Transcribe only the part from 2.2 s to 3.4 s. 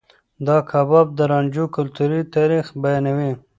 تاريخ بيانوي.